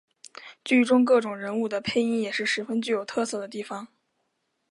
[0.65, 3.87] 剧中各种人物的配音也是十分具有特色的地方。